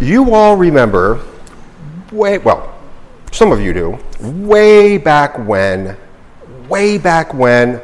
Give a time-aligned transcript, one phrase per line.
[0.00, 1.20] You all remember,
[2.12, 2.72] way, well,
[3.32, 5.96] some of you do, way back when,
[6.68, 7.80] way back when,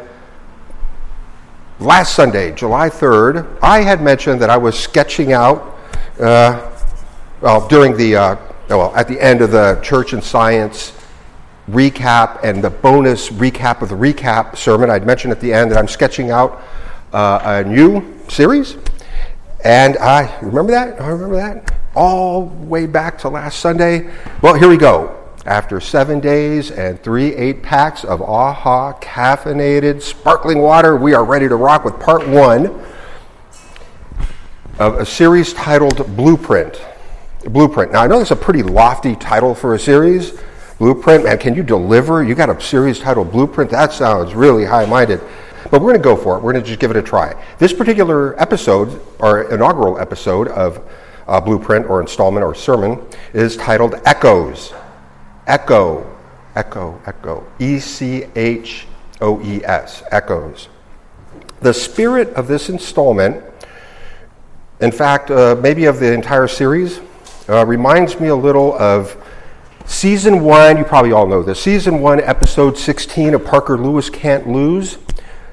[1.81, 5.77] last Sunday, July 3rd, I had mentioned that I was sketching out,
[6.21, 6.71] uh,
[7.41, 8.37] well, during the, uh,
[8.69, 10.93] well, at the end of the Church and Science
[11.69, 15.79] recap and the bonus recap of the recap sermon, I'd mentioned at the end that
[15.79, 16.63] I'm sketching out
[17.13, 18.77] uh, a new series.
[19.65, 21.01] And I remember that?
[21.01, 21.74] I remember that?
[21.95, 24.11] All the way back to last Sunday.
[24.43, 25.21] Well, here we go.
[25.47, 31.49] After seven days and three eight packs of AHA caffeinated sparkling water, we are ready
[31.49, 32.83] to rock with part one
[34.79, 36.81] of a series titled Blueprint.
[37.45, 37.93] Blueprint.
[37.93, 40.33] Now, I know that's a pretty lofty title for a series.
[40.79, 42.25] Blueprint, man, can you deliver?
[42.25, 43.71] You got a series titled Blueprint?
[43.71, 45.21] That sounds really high minded.
[45.71, 46.43] But we're going to go for it.
[46.43, 47.41] We're going to just give it a try.
[47.59, 50.83] This particular episode, our inaugural episode of
[51.27, 53.01] uh, Blueprint or installment or sermon,
[53.33, 54.73] is titled Echoes.
[55.47, 56.11] Echo.
[56.55, 57.01] Echo.
[57.07, 57.47] Echo.
[57.59, 58.87] E C H
[59.21, 60.03] O E S.
[60.11, 60.69] Echoes.
[61.61, 63.43] The spirit of this installment,
[64.81, 67.01] in fact, uh, maybe of the entire series,
[67.49, 69.17] uh, reminds me a little of
[69.87, 70.77] season one.
[70.77, 71.63] You probably all know this.
[71.63, 74.99] Season one, episode 16 of Parker Lewis Can't Lose.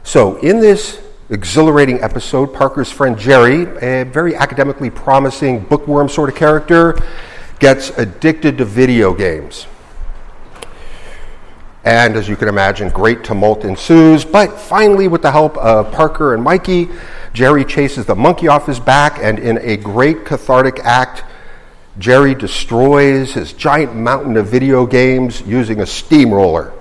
[0.04, 1.00] So, in this
[1.32, 7.00] exhilarating episode, Parker's friend Jerry, a very academically promising bookworm sort of character,
[7.60, 9.66] gets addicted to video games.
[11.84, 14.24] And as you can imagine, great tumult ensues.
[14.24, 16.90] But finally, with the help of Parker and Mikey,
[17.34, 21.24] Jerry chases the monkey off his back, and in a great cathartic act,
[21.98, 26.74] Jerry destroys his giant mountain of video games using a steamroller.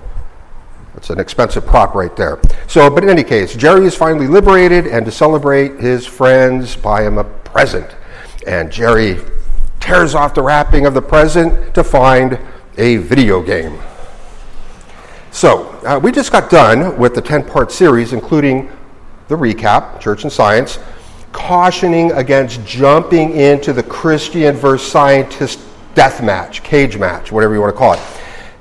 [0.93, 2.39] That's an expensive prop right there.
[2.67, 7.03] So, but in any case, Jerry is finally liberated, and to celebrate, his friends buy
[7.03, 7.95] him a present.
[8.45, 9.19] And Jerry
[9.79, 12.37] tears off the wrapping of the present to find
[12.77, 13.79] a video game.
[15.31, 18.69] So, uh, we just got done with the 10 part series, including
[19.29, 20.77] the recap, Church and Science,
[21.31, 25.61] cautioning against jumping into the Christian versus scientist
[25.95, 27.99] death match, cage match, whatever you want to call it.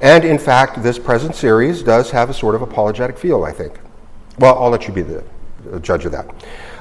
[0.00, 3.78] And in fact, this present series does have a sort of apologetic feel, I think.
[4.38, 5.22] Well, I'll let you be the
[5.80, 6.34] judge of that.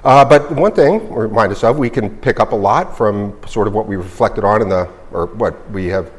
[0.03, 3.67] Uh, but one thing, remind us of, we can pick up a lot from sort
[3.67, 6.09] of what we reflected on in the, or what we have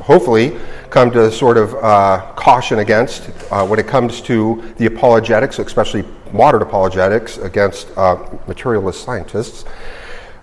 [0.00, 0.58] hopefully
[0.88, 6.04] come to sort of uh, caution against uh, when it comes to the apologetics, especially
[6.32, 9.64] modern apologetics against uh, materialist scientists.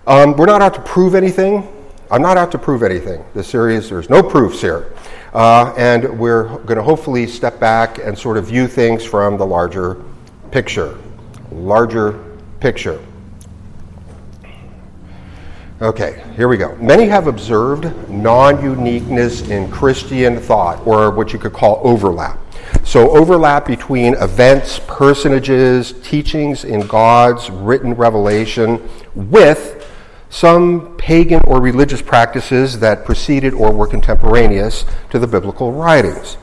[0.06, 1.68] Um, we're not out to prove anything.
[2.12, 3.24] I'm not out to prove anything.
[3.32, 4.92] This series, there's no proofs here.
[5.32, 9.46] Uh, and we're going to hopefully step back and sort of view things from the
[9.46, 9.96] larger
[10.50, 10.98] picture.
[11.50, 12.22] Larger
[12.60, 13.02] picture.
[15.80, 16.76] Okay, here we go.
[16.76, 22.38] Many have observed non uniqueness in Christian thought, or what you could call overlap.
[22.84, 29.81] So, overlap between events, personages, teachings in God's written revelation with
[30.32, 36.38] some pagan or religious practices that preceded or were contemporaneous to the biblical writings.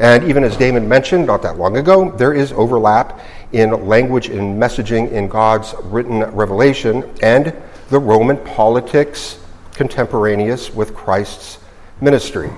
[0.00, 3.20] And even as Damon mentioned not that long ago, there is overlap
[3.52, 7.54] in language and messaging in God's written revelation and
[7.90, 9.38] the Roman politics
[9.72, 11.58] contemporaneous with Christ's
[12.00, 12.50] ministry.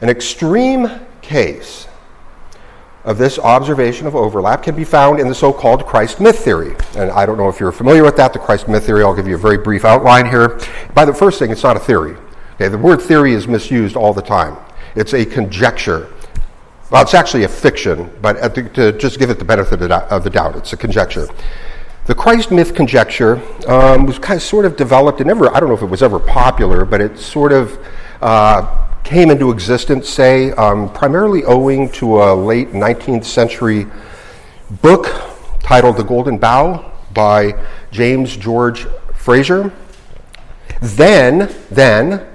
[0.00, 0.90] An extreme
[1.22, 1.86] case
[3.08, 6.76] of this observation of overlap can be found in the so called Christ myth theory.
[6.94, 9.02] And I don't know if you're familiar with that, the Christ myth theory.
[9.02, 10.60] I'll give you a very brief outline here.
[10.92, 12.18] By the first thing, it's not a theory.
[12.56, 14.58] Okay, the word theory is misused all the time,
[14.94, 16.12] it's a conjecture.
[16.90, 20.30] Well, it's actually a fiction, but the, to just give it the benefit of the
[20.30, 21.28] doubt, it's a conjecture.
[22.04, 25.70] The Christ myth conjecture um, was kind of sort of developed, and never, I don't
[25.70, 27.78] know if it was ever popular, but it sort of
[28.20, 33.86] uh, came into existence, say, um, primarily owing to a late 19th century
[34.82, 35.06] book
[35.62, 37.54] titled The Golden Bough by
[37.90, 39.72] James George Frazer.
[40.80, 42.26] Then, then,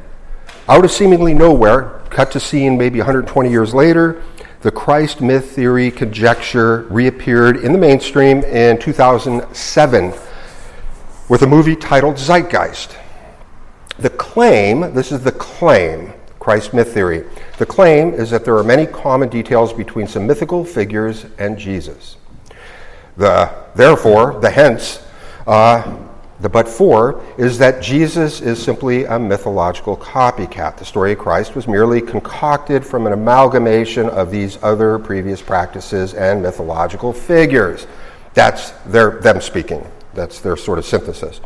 [0.68, 4.22] out of seemingly nowhere, cut to scene maybe 120 years later,
[4.62, 10.14] the Christ myth theory conjecture reappeared in the mainstream in 2007
[11.28, 12.96] with a movie titled Zeitgeist.
[14.00, 17.24] The claim, this is the claim, Christ myth theory.
[17.58, 22.18] The claim is that there are many common details between some mythical figures and Jesus.
[23.16, 25.02] The therefore, the hence,
[25.48, 25.98] uh,
[26.42, 30.76] the but for is that Jesus is simply a mythological copycat.
[30.76, 36.14] The story of Christ was merely concocted from an amalgamation of these other previous practices
[36.14, 37.88] and mythological figures.
[38.34, 39.88] That's their, them speaking.
[40.14, 41.40] That's their sort of synthesis.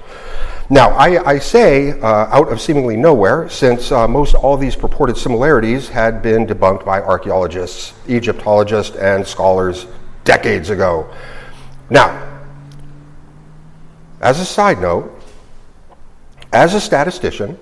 [0.70, 5.16] Now, I, I say uh, out of seemingly nowhere, since uh, most all these purported
[5.16, 9.88] similarities had been debunked by archaeologists, Egyptologists, and scholars
[10.26, 11.10] decades ago.
[11.90, 12.42] Now,
[14.20, 15.14] as a side note,
[16.52, 17.58] as a statistician,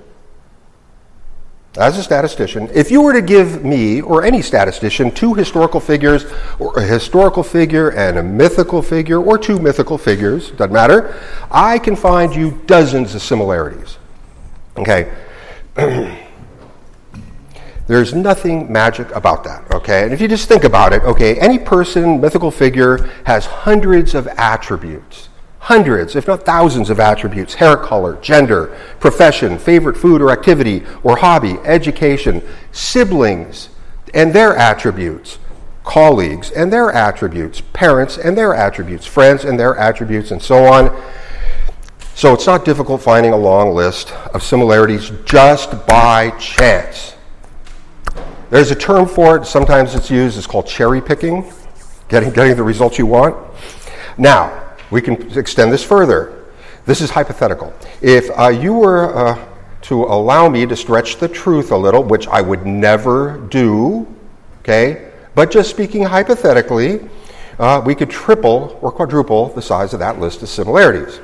[1.77, 6.25] as a statistician, if you were to give me or any statistician two historical figures,
[6.57, 11.19] or a historical figure and a mythical figure, or two mythical figures, doesn't matter,
[11.51, 13.97] I can find you dozens of similarities.
[14.77, 15.13] Okay?
[17.87, 20.03] There's nothing magic about that, okay?
[20.03, 24.27] And if you just think about it, okay, any person, mythical figure, has hundreds of
[24.27, 25.29] attributes
[25.65, 31.17] hundreds, if not thousands, of attributes hair color, gender, profession, favorite food or activity or
[31.17, 32.39] hobby, education,
[32.71, 33.69] siblings
[34.13, 35.39] and their attributes,
[35.83, 40.95] colleagues and their attributes, parents and their attributes, friends and their attributes, and so on.
[42.13, 47.15] So it's not difficult finding a long list of similarities just by chance.
[48.51, 51.51] There's a term for it, sometimes it's used, it's called cherry picking,
[52.07, 53.35] getting, getting the results you want.
[54.19, 56.45] Now, we can extend this further.
[56.85, 57.73] This is hypothetical.
[58.01, 59.45] If uh, you were uh,
[59.83, 64.07] to allow me to stretch the truth a little, which I would never do,
[64.59, 67.09] okay, but just speaking hypothetically,
[67.59, 71.19] uh, we could triple or quadruple the size of that list of similarities.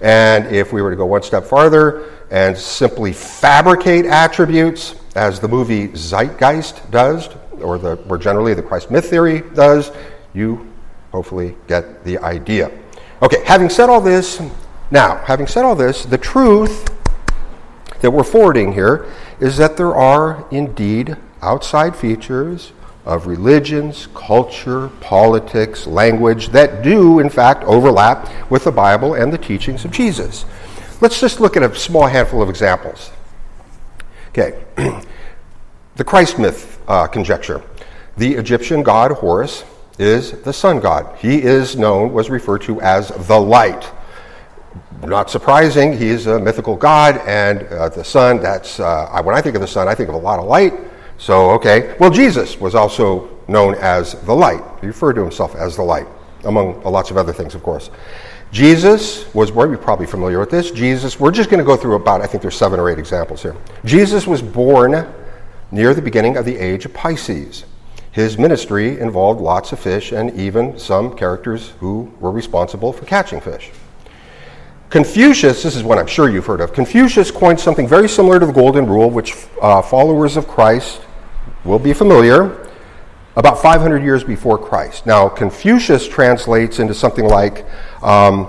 [0.00, 5.48] And if we were to go one step farther and simply fabricate attributes, as the
[5.48, 7.28] movie Zeitgeist does,
[7.60, 9.92] or the, or generally the Christ myth theory does,
[10.34, 10.72] you
[11.12, 12.70] hopefully get the idea.
[13.22, 14.42] Okay, having said all this,
[14.90, 16.90] now, having said all this, the truth
[18.00, 19.06] that we're forwarding here
[19.38, 22.72] is that there are indeed outside features
[23.04, 29.38] of religions, culture, politics, language that do, in fact, overlap with the Bible and the
[29.38, 30.44] teachings of Jesus.
[31.00, 33.12] Let's just look at a small handful of examples.
[34.30, 34.64] Okay,
[35.94, 37.62] the Christ myth uh, conjecture.
[38.16, 39.62] The Egyptian god Horus
[39.98, 41.16] is the sun god.
[41.18, 43.90] He is known, was referred to as the light.
[45.04, 49.40] Not surprising, he is a mythical god, and uh, the sun, that's, uh, when I
[49.40, 50.72] think of the sun, I think of a lot of light.
[51.18, 51.96] So, okay.
[51.98, 54.62] Well, Jesus was also known as the light.
[54.80, 56.06] He referred to himself as the light,
[56.44, 57.90] among lots of other things, of course.
[58.52, 60.70] Jesus was born, you're probably familiar with this.
[60.70, 63.42] Jesus, we're just going to go through about, I think there's seven or eight examples
[63.42, 63.56] here.
[63.84, 65.12] Jesus was born
[65.70, 67.64] near the beginning of the age of Pisces.
[68.12, 73.40] His ministry involved lots of fish and even some characters who were responsible for catching
[73.40, 73.70] fish.
[74.90, 78.44] Confucius, this is one I'm sure you've heard of, Confucius coined something very similar to
[78.44, 81.00] the Golden Rule, which uh, followers of Christ
[81.64, 82.68] will be familiar,
[83.36, 85.06] about 500 years before Christ.
[85.06, 87.64] Now, Confucius translates into something like
[88.02, 88.46] um,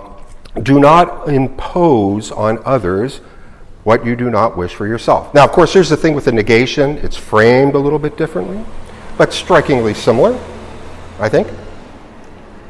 [0.62, 3.22] do not impose on others
[3.86, 5.34] what you do not wish for yourself.
[5.34, 8.66] Now, of course, here's the thing with the negation, it's framed a little bit differently
[9.18, 10.34] but strikingly similar,
[11.20, 11.48] I think.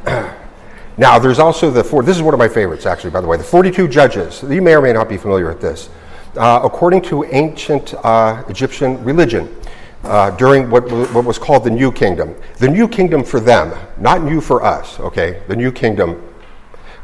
[0.98, 3.38] now, there's also the four, this is one of my favorites, actually, by the way,
[3.38, 4.44] the 42 judges.
[4.44, 5.90] You may or may not be familiar with this.
[6.36, 9.56] Uh, according to ancient uh, Egyptian religion,
[10.04, 12.36] uh, during what, what was called the New Kingdom.
[12.58, 15.42] The New Kingdom for them, not new for us, okay?
[15.48, 16.22] The New Kingdom.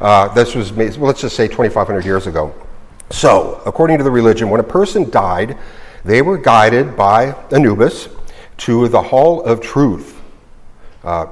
[0.01, 2.53] Uh, this was, made, well, let's just say 2,500 years ago.
[3.09, 5.57] So, according to the religion, when a person died,
[6.03, 8.09] they were guided by Anubis,
[8.59, 10.19] to the Hall of Truth.
[11.03, 11.27] Uh,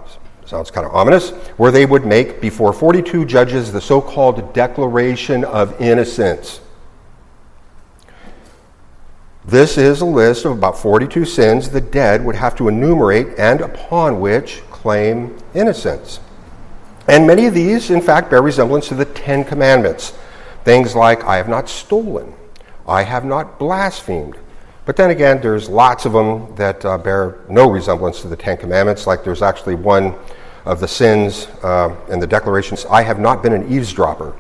[0.46, 5.44] sounds kind of ominous, where they would make before 42 judges the so called Declaration
[5.44, 6.62] of Innocence.
[9.46, 13.62] This is a list of about 42 sins the dead would have to enumerate and
[13.62, 16.20] upon which claim innocence.
[17.08, 20.14] And many of these, in fact, bear resemblance to the Ten Commandments.
[20.66, 22.34] Things like, I have not stolen,
[22.86, 24.38] I have not blasphemed,
[24.88, 28.56] but then again, there's lots of them that uh, bear no resemblance to the Ten
[28.56, 29.06] Commandments.
[29.06, 30.16] Like there's actually one
[30.64, 34.34] of the sins uh, in the declarations I have not been an eavesdropper.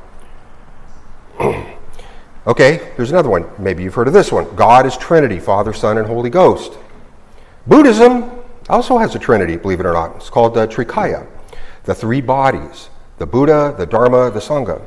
[2.48, 3.46] okay, there's another one.
[3.60, 6.78] Maybe you've heard of this one God is Trinity, Father, Son, and Holy Ghost.
[7.68, 8.32] Buddhism
[8.70, 10.16] also has a Trinity, believe it or not.
[10.16, 11.28] It's called the uh, Trikaya,
[11.84, 14.82] the three bodies the Buddha, the Dharma, the Sangha.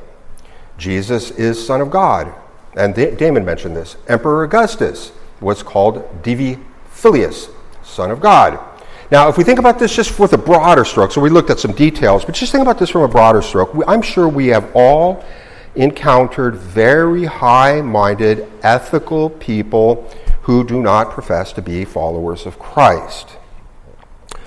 [0.79, 2.33] Jesus is Son of God.
[2.77, 3.97] And Damon mentioned this.
[4.09, 6.59] Emperor Augustus was called Divi
[6.91, 7.49] Filius,
[7.83, 8.59] Son of God.
[9.11, 11.59] Now, if we think about this just with a broader stroke, so we looked at
[11.59, 13.75] some details, but just think about this from a broader stroke.
[13.89, 15.25] I'm sure we have all
[15.75, 20.09] encountered very high minded, ethical people
[20.43, 23.37] who do not profess to be followers of Christ.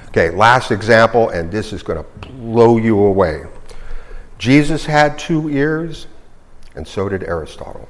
[0.10, 3.44] Okay, last example, and this is going to blow you away.
[4.38, 6.08] Jesus had two ears,
[6.76, 7.88] and so did Aristotle.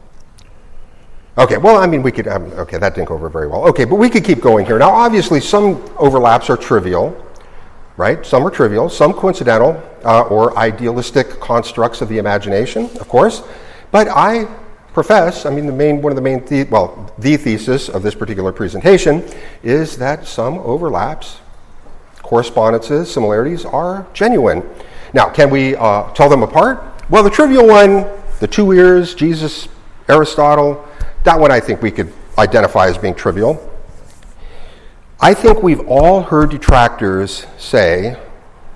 [1.36, 3.68] Okay, well, I mean, we could, um, okay, that didn't go over very well.
[3.70, 4.78] Okay, but we could keep going here.
[4.78, 7.18] Now, obviously, some overlaps are trivial,
[7.98, 8.24] right?
[8.24, 13.42] Some are trivial, some coincidental uh, or idealistic constructs of the imagination, of course.
[13.90, 14.46] But I
[14.94, 18.13] profess, I mean, the main, one of the main, the, well, the thesis of this
[18.13, 19.24] particular presentation
[19.63, 21.40] is that some overlaps,
[22.22, 24.63] correspondences, similarities are genuine.
[25.13, 26.84] Now, can we uh, tell them apart?
[27.10, 28.08] Well, the trivial one,
[28.40, 29.68] the two ears, Jesus,
[30.08, 30.88] Aristotle,
[31.24, 33.70] that one I think we could identify as being trivial.
[35.20, 38.18] I think we've all heard detractors say,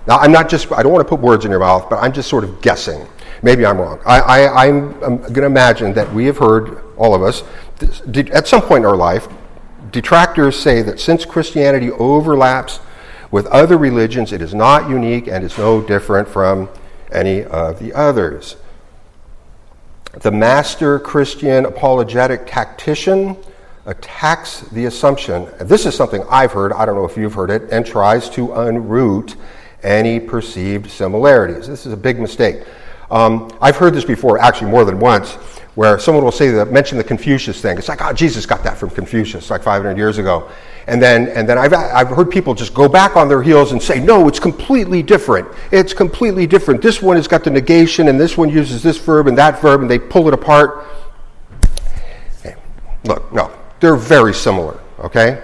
[0.08, 2.14] now I'm not just, I don't want to put words in your mouth, but I'm
[2.14, 3.06] just sort of guessing.
[3.44, 4.00] Maybe I'm wrong.
[4.06, 7.44] I, am going to imagine that we have heard, all of us,
[8.34, 9.28] at some point in our life,
[9.92, 12.80] detractors say that since Christianity overlaps
[13.30, 16.70] with other religions, it is not unique and is no different from
[17.12, 18.56] any of the others
[20.14, 23.38] the master Christian apologetic tactician
[23.86, 27.70] attacks the assumption, this is something I've heard, I don't know if you've heard it,
[27.72, 29.36] and tries to unroot
[29.84, 31.68] any perceived similarities.
[31.68, 32.64] This is a big mistake.
[33.10, 35.38] Um, I've heard this before, actually more than once,
[35.78, 37.78] where someone will say that, mention the Confucius thing.
[37.78, 40.50] It's like, oh, Jesus got that from Confucius like 500 years ago.
[40.88, 43.80] And then, and then I've, I've heard people just go back on their heels and
[43.80, 45.48] say, no, it's completely different.
[45.72, 46.82] It's completely different.
[46.82, 49.82] This one has got the negation, and this one uses this verb and that verb,
[49.82, 50.84] and they pull it apart.
[52.40, 52.56] Okay.
[53.04, 55.44] Look, no, they're very similar, okay?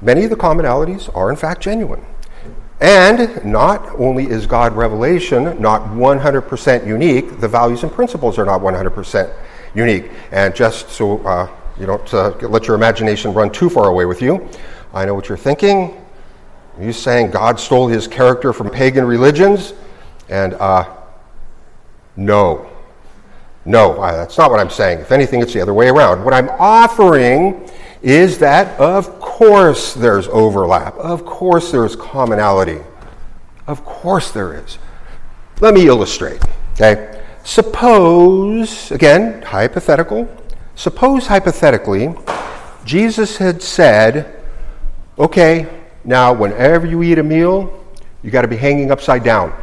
[0.00, 2.06] Many of the commonalities are, in fact, genuine.
[2.80, 8.60] And not only is God revelation not 100% unique, the values and principles are not
[8.60, 9.34] 100%
[9.74, 10.10] unique.
[10.30, 14.20] And just so uh, you don't uh, let your imagination run too far away with
[14.20, 14.46] you.
[14.92, 16.02] I know what you're thinking.
[16.76, 19.72] You're you saying God stole his character from pagan religions?
[20.28, 20.94] And uh,
[22.16, 22.70] no.
[23.64, 25.00] No, that's not what I'm saying.
[25.00, 26.24] If anything, it's the other way around.
[26.24, 27.68] What I'm offering
[28.02, 30.96] is that, of course, there's overlap.
[30.96, 32.80] Of course, there's commonality.
[33.66, 34.78] Of course, there is.
[35.60, 36.42] Let me illustrate.
[36.74, 37.22] Okay?
[37.42, 40.28] Suppose, again, hypothetical,
[40.76, 42.14] Suppose, hypothetically,
[42.84, 44.42] Jesus had said,
[45.18, 45.66] okay,
[46.04, 47.82] now whenever you eat a meal,
[48.22, 49.54] you got to be hanging upside down.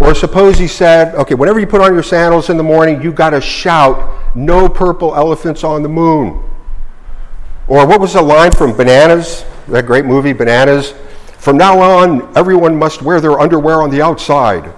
[0.00, 3.12] Or suppose he said, okay, whenever you put on your sandals in the morning, you
[3.12, 3.96] got to shout,
[4.34, 6.42] no purple elephants on the moon.
[7.68, 10.94] Or what was the line from Bananas, that great movie, Bananas?
[11.38, 14.72] From now on, everyone must wear their underwear on the outside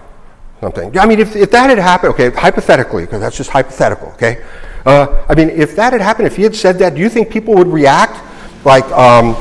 [0.61, 0.99] something.
[0.99, 4.43] I mean, if, if that had happened, okay, hypothetically, because that's just hypothetical, okay?
[4.87, 7.31] Uh, I mean, if that had happened, if he had said that, do you think
[7.31, 8.23] people would react
[8.65, 9.35] like, um,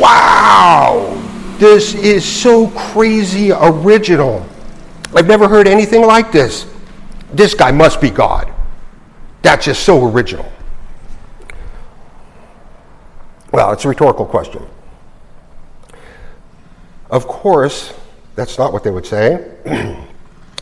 [0.00, 1.14] wow,
[1.58, 4.44] this is so crazy original?
[5.14, 6.66] I've never heard anything like this.
[7.32, 8.52] This guy must be God.
[9.42, 10.50] That's just so original.
[13.52, 14.62] Well, it's a rhetorical question.
[17.10, 17.94] Of course,
[18.34, 19.54] that's not what they would say.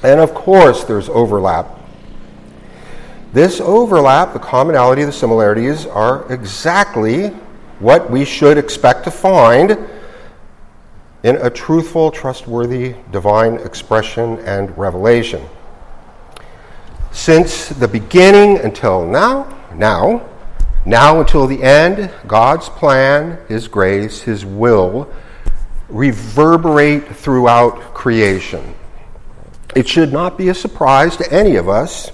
[0.02, 1.68] And of course, there's overlap.
[3.32, 7.28] This overlap, the commonality, the similarities, are exactly
[7.80, 9.76] what we should expect to find
[11.22, 15.44] in a truthful, trustworthy divine expression and revelation.
[17.12, 20.28] Since the beginning until now, now,
[20.84, 25.10] now until the end, God's plan, His grace, His will
[25.88, 28.74] reverberate throughout creation.
[29.74, 32.10] It should not be a surprise to any of us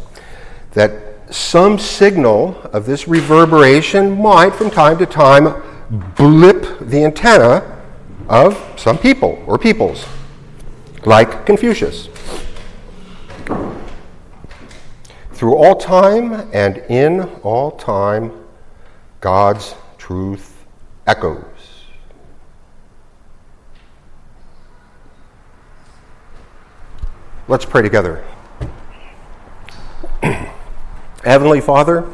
[0.73, 0.93] that
[1.31, 5.63] some signal of this reverberation might, from time to time,
[6.17, 7.81] blip the antenna
[8.29, 10.07] of some people or peoples,
[11.05, 12.09] like Confucius.
[15.43, 18.31] Through all time and in all time,
[19.21, 20.65] God's truth
[21.05, 21.43] echoes.
[27.49, 28.25] Let's pray together.
[31.25, 32.09] Heavenly Father,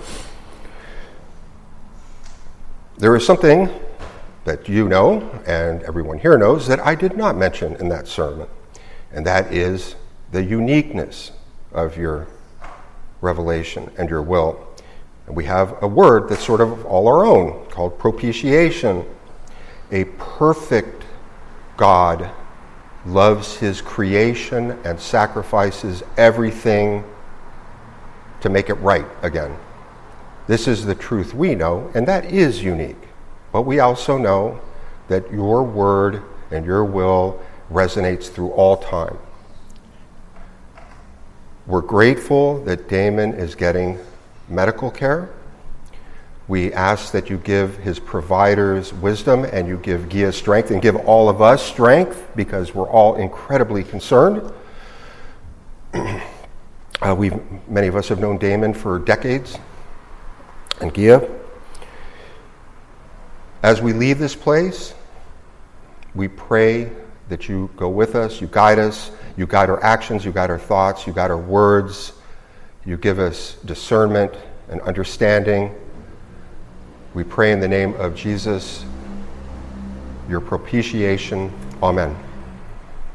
[2.96, 3.68] there is something
[4.46, 8.48] that you know and everyone here knows that I did not mention in that sermon,
[9.12, 9.96] and that is
[10.32, 11.32] the uniqueness
[11.72, 12.26] of your
[13.20, 14.66] revelation and your will.
[15.26, 19.04] And we have a word that's sort of all our own called propitiation,
[19.90, 21.04] a perfect
[21.76, 22.30] God
[23.06, 27.04] loves his creation and sacrifices everything
[28.40, 29.56] to make it right again.
[30.46, 32.96] This is the truth we know, and that is unique.
[33.52, 34.60] But we also know
[35.08, 39.18] that your word and your will resonates through all time.
[41.68, 43.98] We're grateful that Damon is getting
[44.48, 45.28] medical care.
[46.48, 50.96] We ask that you give his providers wisdom and you give Gia strength and give
[50.96, 54.50] all of us strength because we're all incredibly concerned.
[55.92, 59.58] uh, we've, many of us have known Damon for decades
[60.80, 61.28] and Gia.
[63.62, 64.94] As we leave this place,
[66.14, 66.90] we pray
[67.28, 70.58] that you go with us, you guide us, you guide our actions, you guide our
[70.58, 72.12] thoughts, you guide our words,
[72.84, 74.34] you give us discernment
[74.68, 75.72] and understanding.
[77.14, 78.84] We pray in the name of Jesus,
[80.28, 81.52] your propitiation.
[81.80, 82.27] Amen.